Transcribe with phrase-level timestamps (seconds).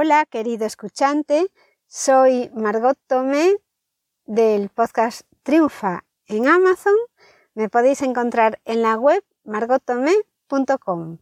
[0.00, 1.50] Hola, querido escuchante,
[1.88, 3.56] soy Margot Tomé
[4.26, 6.94] del podcast Triunfa en Amazon.
[7.54, 11.18] Me podéis encontrar en la web margottomé.com.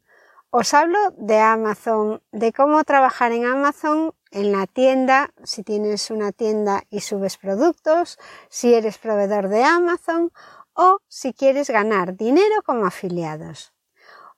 [0.50, 6.32] Os hablo de Amazon, de cómo trabajar en Amazon en la tienda, si tienes una
[6.32, 8.18] tienda y subes productos,
[8.50, 10.32] si eres proveedor de Amazon
[10.74, 13.72] o si quieres ganar dinero como afiliados.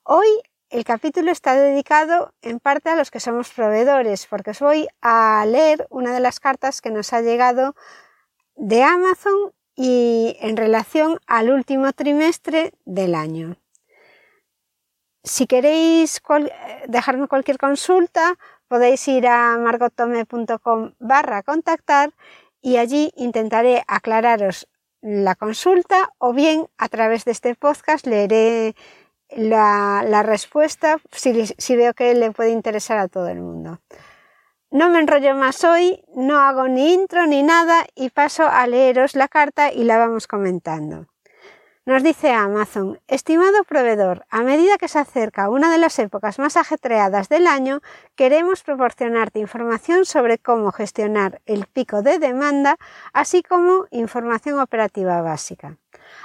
[0.03, 0.29] Hoy
[0.69, 5.45] el capítulo está dedicado en parte a los que somos proveedores, porque os voy a
[5.47, 7.75] leer una de las cartas que nos ha llegado
[8.55, 13.55] de Amazon y en relación al último trimestre del año.
[15.23, 16.21] Si queréis
[16.87, 18.35] dejarme cualquier consulta,
[18.67, 22.13] podéis ir a margotome.com barra contactar
[22.61, 24.67] y allí intentaré aclararos
[25.01, 28.75] la consulta o bien a través de este podcast leeré
[29.31, 33.79] la, respuesta si, veo que le puede interesar a todo el mundo.
[34.71, 39.15] No me enrollo más hoy, no hago ni intro ni nada y paso a leeros
[39.15, 41.07] la carta y la vamos comentando.
[41.85, 46.55] Nos dice Amazon, estimado proveedor, a medida que se acerca una de las épocas más
[46.57, 47.81] ajetreadas del año,
[48.15, 52.77] queremos proporcionarte información sobre cómo gestionar el pico de demanda,
[53.13, 55.77] así como información operativa básica.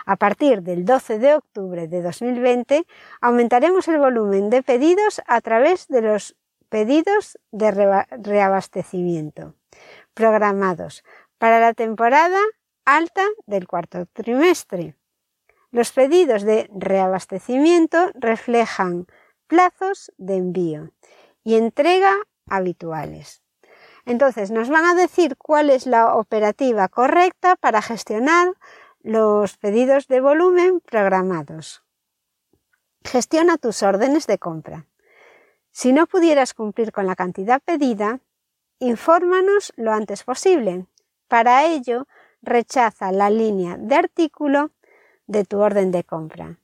[0.05, 2.85] A partir del 12 de octubre de 2020,
[3.21, 6.37] aumentaremos el volumen de pedidos a través de los
[6.69, 7.71] pedidos de
[8.11, 9.55] reabastecimiento
[10.15, 11.05] programados
[11.39, 12.41] para la temporada
[12.85, 14.95] alta del cuarto trimestre.
[15.75, 19.09] Los pedidos de reabastecimiento reflejan
[19.49, 20.93] plazos de envío
[21.43, 22.15] y entrega
[22.47, 23.43] habituales.
[24.07, 28.55] Entonces nos van a decir cuál es la operativa correcta para gestionar
[29.03, 31.83] los pedidos de volumen programados.
[33.03, 34.87] Gestiona tus órdenes de compra.
[35.73, 38.21] Si no pudieras cumplir con la cantidad pedida,
[38.79, 40.87] infórmanos lo antes posible.
[41.27, 42.07] Para ello,
[42.43, 44.71] rechaza la línea de artículo
[45.27, 46.59] de tu orden de compra.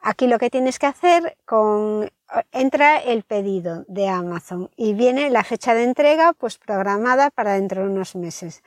[0.00, 2.10] Aquí lo que tienes que hacer con
[2.52, 7.82] entra el pedido de Amazon y viene la fecha de entrega pues programada para dentro
[7.82, 8.62] de unos meses.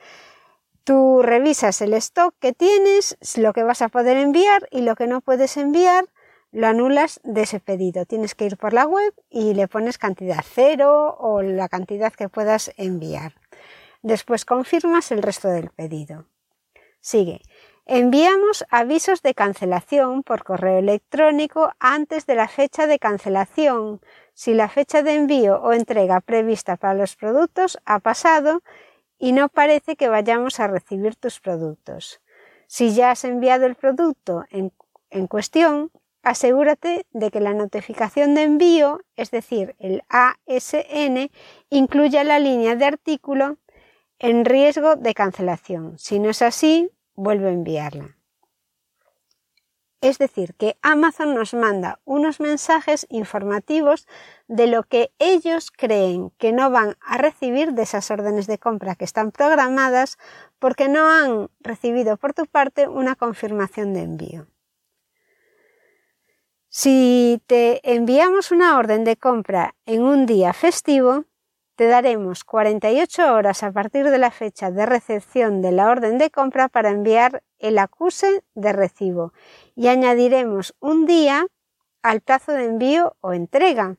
[0.84, 5.06] Tú revisas el stock que tienes, lo que vas a poder enviar y lo que
[5.06, 6.06] no puedes enviar,
[6.52, 8.06] lo anulas de ese pedido.
[8.06, 12.28] Tienes que ir por la web y le pones cantidad cero o la cantidad que
[12.28, 13.34] puedas enviar.
[14.02, 16.24] Después confirmas el resto del pedido.
[17.00, 17.40] Sigue.
[17.92, 24.00] Enviamos avisos de cancelación por correo electrónico antes de la fecha de cancelación
[24.32, 28.62] si la fecha de envío o entrega prevista para los productos ha pasado
[29.18, 32.20] y no parece que vayamos a recibir tus productos.
[32.68, 35.90] Si ya has enviado el producto en, cuestión,
[36.22, 41.28] asegúrate de que la notificación de envío, es decir, el ASN,
[41.70, 43.56] incluya la línea de artículo
[44.20, 45.98] en riesgo de cancelación.
[45.98, 48.16] Si no es así, vuelve a enviarla.
[50.00, 54.08] Es decir, que Amazon nos manda unos mensajes informativos
[54.48, 58.94] de lo que ellos creen que no van a recibir de esas órdenes de compra
[58.94, 60.16] que están programadas
[60.58, 64.46] porque no han recibido por tu parte una confirmación de envío.
[66.70, 71.24] Si te enviamos una orden de compra en un día festivo,
[71.80, 76.30] te daremos 48 horas a partir de la fecha de recepción de la orden de
[76.30, 79.32] compra para enviar el acuse de recibo
[79.74, 81.46] y añadiremos un día
[82.02, 83.96] al plazo de envío o entrega.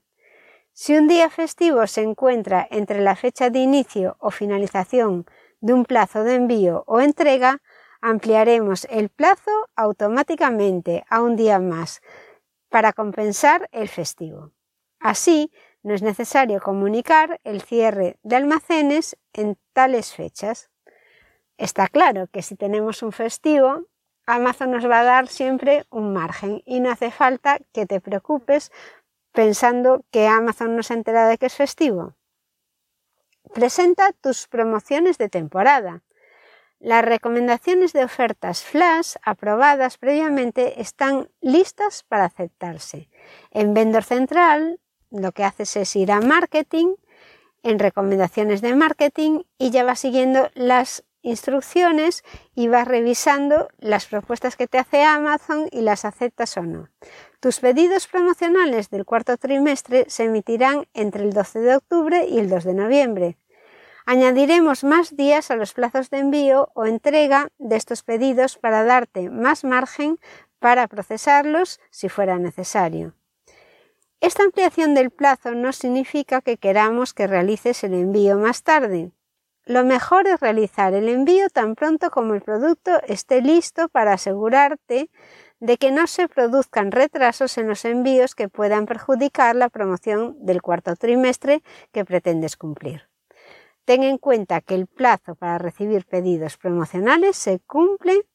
[0.74, 5.25] Si un día festivo se encuentra entre la fecha de inicio o finalización
[5.59, 7.64] de un plazo de envío o entrega,
[8.00, 12.03] ampliaremos el plazo automáticamente a un día más
[12.70, 14.52] para compensar el festivo.
[15.00, 15.52] Así,
[15.84, 20.69] no es necesario comunicar el cierre de almacenes en tales fechas.
[21.58, 23.86] Está claro que si tenemos un festivo,
[24.25, 28.72] Amazon nos va a dar siempre un margen y no hace falta que te preocupes
[29.31, 32.16] pensando que Amazon no se entera de que es festivo.
[33.53, 36.03] Presenta tus promociones de temporada.
[36.79, 43.09] Las recomendaciones de ofertas flash aprobadas previamente están listas para aceptarse.
[43.52, 44.79] En Vendor Central
[45.11, 46.96] lo que haces es ir a marketing,
[47.63, 52.23] en recomendaciones de marketing y ya vas siguiendo las instrucciones
[52.55, 56.90] y vas revisando las propuestas que te hace Amazon y las aceptas o no.
[57.40, 62.49] Tus pedidos promocionales del cuarto trimestre se emitirán entre el 12 de octubre y el
[62.49, 63.37] 2 de noviembre.
[64.05, 69.29] Añadiremos más días a los plazos de envío o entrega de estos pedidos para darte
[69.29, 70.17] más margen
[70.59, 73.13] para procesarlos si fuera necesario.
[74.22, 79.12] Esta ampliación del plazo no significa que queramos que realices el envío más tarde.
[79.66, 85.09] Lo mejor es realizar el envío tan pronto como el producto esté listo para asegurarte
[85.59, 90.62] de que no se produzcan retrasos en los envíos que puedan perjudicar la promoción del
[90.62, 93.09] cuarto trimestre que pretendes cumplir.
[93.85, 98.28] Ten en cuenta que el plazo para recibir pedidos promocionales se cumple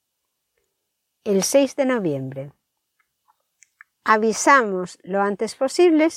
[1.22, 2.55] el 6 de noviembre
[4.06, 6.08] avisamos lo antes posible,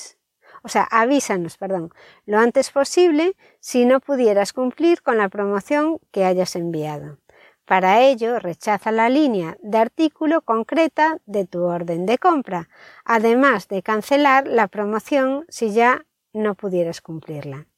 [0.62, 1.92] o sea, avísanos, perdón,
[2.26, 7.18] lo antes posible si no pudieras cumplir con la promoción que hayas enviado.
[7.66, 12.70] Para ello, rechaza la línea de artículo concreta de tu orden de compra,
[13.06, 17.69] además de cancelar la promoción si ya no pudieras cumplirla.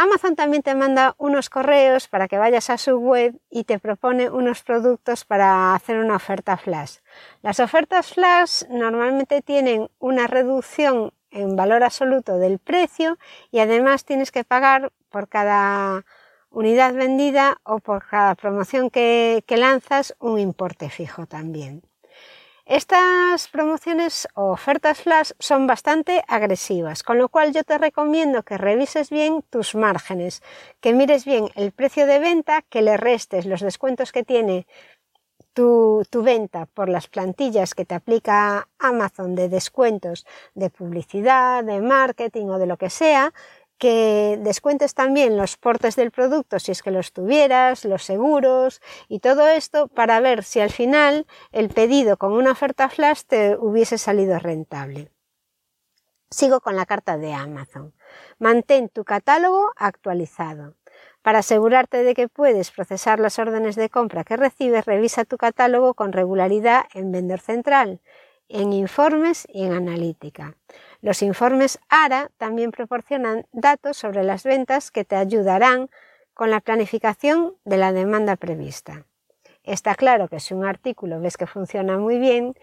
[0.00, 4.30] Amazon también te manda unos correos para que vayas a su web y te propone
[4.30, 6.98] unos productos para hacer una oferta flash.
[7.42, 13.18] Las ofertas flash normalmente tienen una reducción en valor absoluto del precio
[13.50, 16.04] y además tienes que pagar por cada
[16.50, 21.82] unidad vendida o por cada promoción que, que lanzas un importe fijo también.
[22.68, 28.58] Estas promociones o ofertas flash son bastante agresivas, con lo cual yo te recomiendo que
[28.58, 30.42] revises bien tus márgenes,
[30.82, 34.66] que mires bien el precio de venta, que le restes los descuentos que tiene
[35.54, 41.80] tu, tu, venta por las plantillas que te aplica Amazon de descuentos de publicidad, de
[41.80, 43.32] marketing o de lo que sea,
[43.78, 49.20] que descuentes también los portes del producto si es que los tuvieras, los seguros y
[49.20, 53.96] todo esto para ver si al final el pedido con una oferta flash te hubiese
[53.98, 55.10] salido rentable.
[56.30, 57.94] Sigo con la carta de Amazon.
[58.38, 60.74] Mantén tu catálogo actualizado.
[61.22, 65.94] Para asegurarte de que puedes procesar las órdenes de compra que recibes, revisa tu catálogo
[65.94, 68.00] con regularidad en Vendor Central,
[68.48, 70.56] en informes y en analítica.
[71.00, 75.90] Los informes ARA también proporcionan datos sobre las ventas que te ayudarán
[76.34, 79.06] con la planificación de la demanda prevista.
[79.62, 82.54] Está claro que si un artículo ves que funciona muy bien,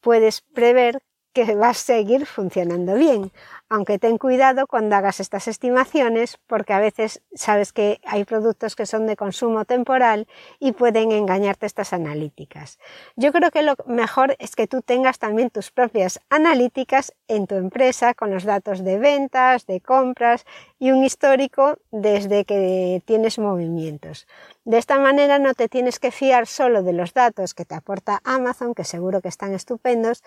[0.00, 1.02] puedes prever
[1.32, 3.32] que va a seguir funcionando bien,
[3.68, 8.86] aunque ten cuidado cuando hagas estas estimaciones porque a veces sabes que hay productos que
[8.86, 12.78] son de consumo temporal y pueden engañarte estas analíticas.
[13.16, 17.54] Yo creo que lo mejor es que tú tengas también tus propias analíticas en tu
[17.54, 20.44] empresa con los datos de ventas, de compras
[20.78, 24.26] y un histórico desde que tienes movimientos.
[24.64, 28.20] De esta manera no te tienes que fiar solo de los datos que te aporta
[28.24, 30.22] Amazon, que seguro que están estupendos,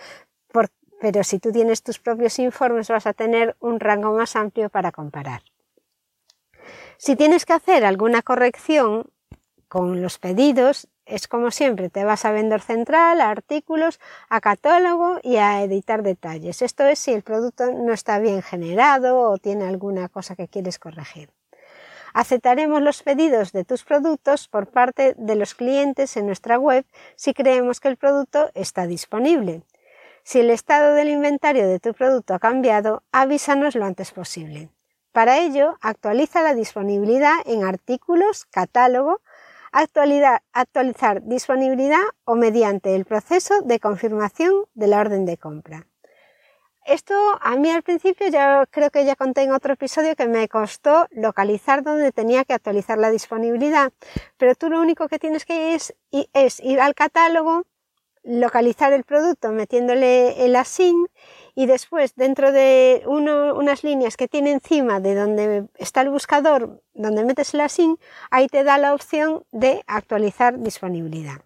[1.02, 4.92] pero si tú tienes tus propios informes vas a tener un rango más amplio para
[4.92, 5.42] comparar.
[6.98, 9.10] Si tienes que hacer alguna corrección
[9.68, 14.00] con los pedidos, es como siempre, te vas a vendor central, a artículos,
[14.30, 16.62] a catálogo y a editar detalles.
[16.62, 20.80] Esto es si el producto no está bien generado o tiene alguna cosa que quieres
[20.80, 21.30] corregir.
[22.14, 26.86] Aceptaremos los pedidos de tus productos por parte de los clientes en nuestra web
[27.18, 29.64] si creemos que el producto está disponible.
[30.28, 34.70] Si el estado del inventario de tu producto ha cambiado, avísanos lo antes posible.
[35.12, 39.22] Para ello, actualiza la disponibilidad en artículos, catálogo,
[39.72, 45.86] actualizar disponibilidad o mediante el proceso de confirmación de la orden de compra.
[46.88, 50.50] Esto a mí al principio ya creo que ya conté en otro episodio que me
[50.50, 53.94] costó localizar dónde tenía que actualizar la disponibilidad,
[54.38, 55.94] pero tú lo único que tienes que es,
[56.34, 57.66] es ir al catálogo,
[58.26, 61.10] localizar el producto metiéndole el async
[61.54, 67.24] y después dentro de unas líneas que tiene encima de donde está el buscador, donde
[67.24, 68.00] metes el async,
[68.32, 71.42] ahí te da la opción de actualizar disponibilidad.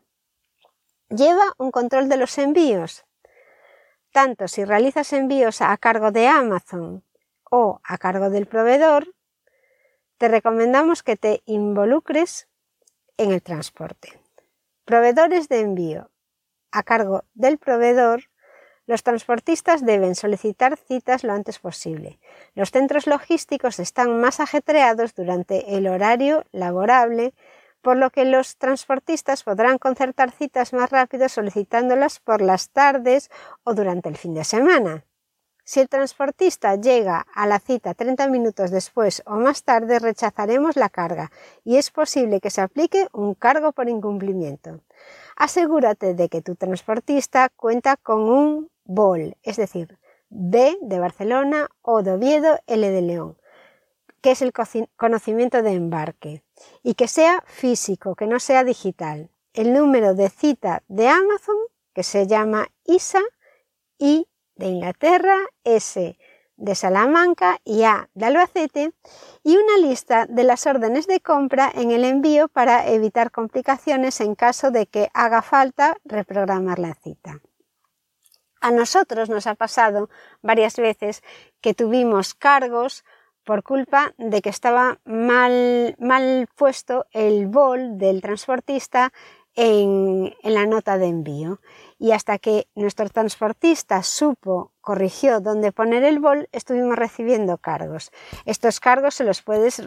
[1.10, 3.06] Lleva un control de los envíos.
[4.12, 7.04] Tanto si realizas envíos a cargo de Amazon
[7.52, 9.14] o a cargo del proveedor,
[10.18, 12.48] te recomendamos que te involucres
[13.18, 14.20] en el transporte.
[14.86, 16.10] Proveedores de envío
[16.72, 18.24] a cargo del proveedor,
[18.90, 22.20] los transportistas deben solicitar citas lo antes posible.
[22.56, 27.36] Los centros logísticos están más ajetreados durante el horario laborable,
[27.82, 33.30] por lo que los transportistas podrán concertar citas más rápido solicitándolas por las tardes
[33.64, 35.06] o durante el fin de semana.
[35.70, 40.90] Si el transportista llega a la cita 30 minutos después o más tarde, rechazaremos la
[40.90, 41.32] carga
[41.64, 44.82] y es posible que se aplique un cargo por incumplimiento
[45.40, 50.00] asegúrate de que tu transportista cuenta con un BOL, es decir,
[50.30, 53.38] B de Barcelona o de L de León,
[54.22, 54.52] que es el
[54.98, 56.44] conocimiento de embarque,
[56.82, 59.30] y que sea físico, que no sea digital.
[59.54, 61.58] El número de cita de Amazon,
[61.94, 63.22] que se llama ISA,
[63.98, 64.28] y
[64.60, 66.18] de Inglaterra, S
[66.58, 68.92] de Salamanca y A de Albacete
[69.44, 74.36] y una lista de las órdenes de compra en el envío para evitar complicaciones en
[74.36, 77.40] caso de que haga falta reprogramar la cita.
[78.60, 80.10] A nosotros nos ha pasado
[80.42, 81.24] varias veces
[81.62, 83.06] que tuvimos cargos
[83.46, 89.14] por culpa de que estaba mal, mal puesto el bol del transportista
[89.56, 91.60] en, la nota de envío.
[91.98, 98.12] Y hasta que nuestro transportista supo, corrigió dónde poner el bol, estuvimos recibiendo cargos.
[98.46, 99.82] Estos cargos se los puedes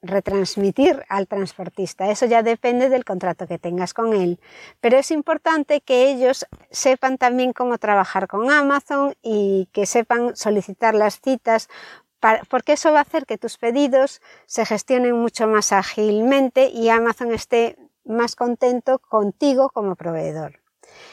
[0.00, 2.10] retransmitir al transportista.
[2.10, 4.40] Eso ya depende del contrato que tengas con él.
[4.80, 10.94] Pero es importante que ellos sepan también cómo trabajar con Amazon y que sepan solicitar
[10.94, 11.68] las citas
[12.48, 17.32] porque eso va a hacer que tus pedidos se gestionen mucho más ágilmente y Amazon
[17.32, 17.76] esté
[18.08, 20.60] más contento contigo como proveedor.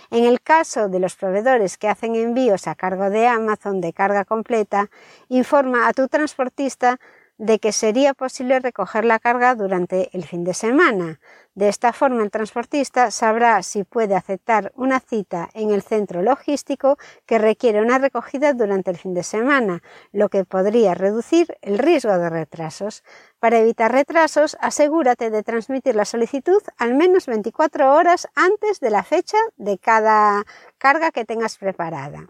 [0.10, 4.26] En el caso de los proveedores que hacen envíos a cargo de Amazon de carga
[4.26, 4.90] completa,
[5.30, 7.00] informa a tu transportista
[7.38, 11.20] de que sería posible recoger la carga durante el fin de semana.
[11.56, 16.98] De esta forma el transportista sabrá si puede aceptar una cita en el centro logístico
[17.26, 19.82] que requiere una recogida durante el fin de semana,
[20.12, 23.06] lo que podría reducir el riesgo de retrasos.
[23.40, 29.04] Para evitar retrasos, asegúrate de transmitir la solicitud al menos 24 horas antes de la
[29.04, 30.44] fecha de cada
[30.78, 32.28] carga que tengas preparada.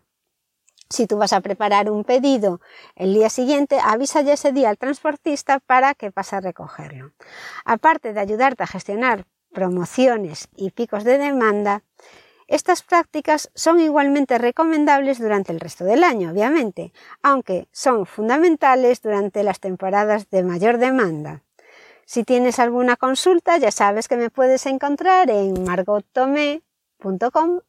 [0.90, 2.62] Si tú vas a preparar un pedido
[2.96, 7.12] el día siguiente, avisa ya ese día al transportista para que pase a recogerlo.
[7.66, 11.82] Aparte de ayudarte a gestionar promociones y picos de demanda,
[12.48, 19.42] estas prácticas son igualmente recomendables durante el resto del año, obviamente, aunque son fundamentales durante
[19.42, 21.42] las temporadas de mayor demanda.
[22.06, 26.62] Si tienes alguna consulta, ya sabes que me puedes encontrar en Margot Tomé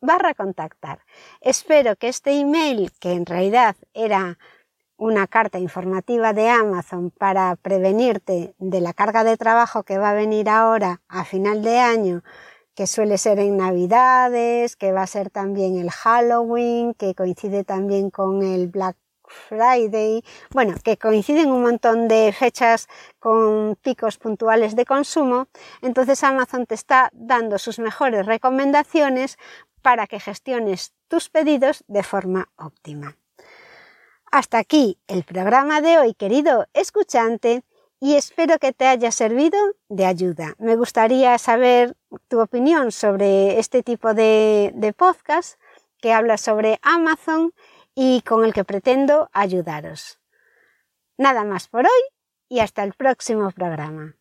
[0.01, 1.01] barra contactar.
[1.41, 4.39] Espero que este email, que en realidad era
[4.99, 10.15] una carta informativa de Amazon para prevenirte de la carga de trabajo que va a
[10.15, 12.23] venir ahora a final de año,
[12.75, 18.11] que suele ser en Navidades, que va a ser también el Halloween, que coincide también
[18.11, 18.97] con el Black
[19.49, 22.89] Friday, bueno, que coinciden un montón de fechas
[23.19, 25.49] con picos puntuales de consumo,
[25.83, 29.39] entonces Amazon te está dando sus mejores recomendaciones
[29.83, 33.17] para que gestiones tus pedidos de forma óptima.
[34.33, 37.63] Hasta aquí el programa de hoy, querido escuchante,
[38.01, 40.55] y espero que te haya servido de ayuda.
[40.59, 41.97] Me gustaría saber
[42.29, 45.59] tu opinión sobre este tipo de, de podcast
[46.01, 47.53] que habla sobre Amazon
[47.97, 50.21] y con el que pretendo ayudaros.
[51.17, 52.03] Nada más por hoy
[52.49, 54.17] y hasta el próximo programa.